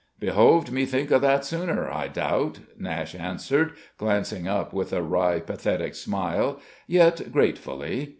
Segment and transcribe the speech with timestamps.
[0.19, 5.39] "Behoved me think of that sooner, I doubt," Nashe answered, glancing up with a wry,
[5.41, 8.09] pathetic smile, yet gratefully.